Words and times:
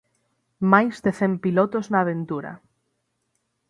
Máis 0.71 0.95
de 1.05 1.11
cen 1.19 1.33
pilotos 1.43 1.85
na 1.91 1.99
aventura. 2.01 2.51